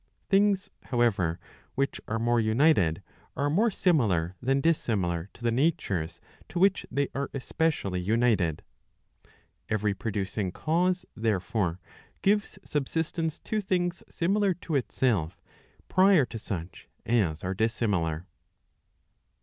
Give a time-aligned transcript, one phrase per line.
[0.29, 1.39] Things, however,
[1.75, 3.03] which are more united,
[3.37, 8.63] are mote similar than dissimilar to the natures to which they are especially United.
[9.69, 11.79] Every producing cause, therefore,
[12.23, 15.39] gives sub¬ sistence to things similar to itself
[15.87, 18.25] prior to such as are dissimilar.